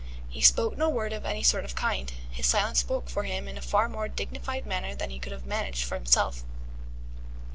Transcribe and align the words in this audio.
He 0.27 0.41
spoke 0.41 0.75
no 0.79 0.89
word 0.89 1.13
of 1.13 1.25
any 1.27 1.43
sort 1.43 1.63
or 1.63 1.67
kind: 1.75 2.11
his 2.31 2.47
silence 2.47 2.79
spoke 2.79 3.07
for 3.07 3.21
him 3.21 3.47
in 3.47 3.55
a 3.55 3.61
far 3.61 3.87
more 3.87 4.07
dignified 4.07 4.65
manner 4.65 4.95
than 4.95 5.11
he 5.11 5.19
could 5.19 5.31
have 5.31 5.45
managed 5.45 5.83
for 5.83 5.93
himself. 5.93 6.43